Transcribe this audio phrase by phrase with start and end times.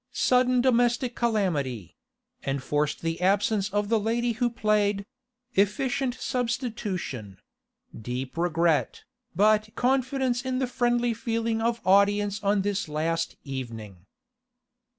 [0.13, 1.95] 'Sudden domestic calamity...
[2.43, 5.05] enforced absence of the lady who played...
[5.53, 7.37] efficient substitution...
[7.95, 9.03] deep regret,
[9.35, 14.07] but confidence in the friendly feeling of audience on this last evening.